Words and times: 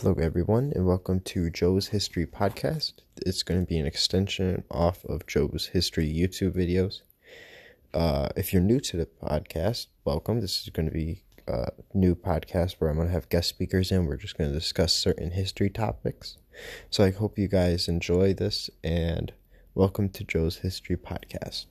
Hello, 0.00 0.14
everyone, 0.20 0.72
and 0.76 0.86
welcome 0.86 1.18
to 1.18 1.50
Joe's 1.50 1.88
History 1.88 2.24
Podcast. 2.24 2.92
It's 3.26 3.42
going 3.42 3.58
to 3.58 3.66
be 3.66 3.80
an 3.80 3.86
extension 3.86 4.62
off 4.70 5.04
of 5.06 5.26
Joe's 5.26 5.70
History 5.72 6.06
YouTube 6.06 6.52
videos. 6.52 7.00
Uh, 7.92 8.28
if 8.36 8.52
you're 8.52 8.62
new 8.62 8.78
to 8.78 8.96
the 8.96 9.06
podcast, 9.06 9.86
welcome. 10.04 10.40
This 10.40 10.62
is 10.62 10.68
going 10.68 10.86
to 10.86 10.94
be 10.94 11.24
a 11.48 11.72
new 11.94 12.14
podcast 12.14 12.74
where 12.74 12.90
I'm 12.90 12.94
going 12.94 13.08
to 13.08 13.12
have 13.12 13.28
guest 13.28 13.48
speakers 13.48 13.90
in. 13.90 14.06
We're 14.06 14.16
just 14.16 14.38
going 14.38 14.50
to 14.50 14.56
discuss 14.56 14.92
certain 14.92 15.32
history 15.32 15.68
topics. 15.68 16.36
So 16.90 17.02
I 17.02 17.10
hope 17.10 17.36
you 17.36 17.48
guys 17.48 17.88
enjoy 17.88 18.34
this, 18.34 18.70
and 18.84 19.32
welcome 19.74 20.10
to 20.10 20.22
Joe's 20.22 20.58
History 20.58 20.96
Podcast. 20.96 21.66